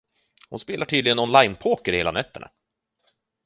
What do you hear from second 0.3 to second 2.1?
Hon spelar tydligen online-poker